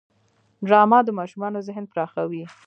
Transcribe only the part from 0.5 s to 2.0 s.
ډرامه د ماشومانو ذهن